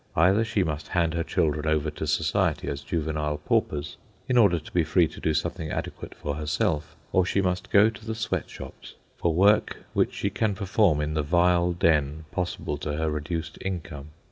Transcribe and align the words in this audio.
Either 0.15 0.43
she 0.43 0.63
must 0.63 0.87
hand 0.87 1.13
her 1.13 1.21
children 1.23 1.67
over 1.67 1.91
to 1.91 2.07
society 2.07 2.67
as 2.67 2.81
juvenile 2.81 3.37
paupers, 3.37 3.97
in 4.27 4.35
order 4.35 4.57
to 4.57 4.71
be 4.71 4.83
free 4.83 5.07
to 5.07 5.19
do 5.21 5.31
something 5.31 5.69
adequate 5.69 6.15
for 6.15 6.33
herself, 6.33 6.95
or 7.11 7.23
she 7.23 7.39
must 7.39 7.69
go 7.69 7.87
to 7.87 8.03
the 8.03 8.15
sweat 8.15 8.49
shops 8.49 8.95
for 9.15 9.31
work 9.35 9.77
which 9.93 10.15
she 10.15 10.31
can 10.31 10.55
perform 10.55 11.01
in 11.01 11.13
the 11.13 11.21
vile 11.21 11.71
den 11.73 12.25
possible 12.31 12.79
to 12.79 12.93
her 12.93 13.11
reduced 13.11 13.59
income. 13.61 14.07